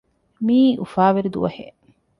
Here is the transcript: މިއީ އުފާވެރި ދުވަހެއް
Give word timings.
މިއީ 0.45 0.67
އުފާވެރި 0.81 1.29
ދުވަހެއް 1.35 1.79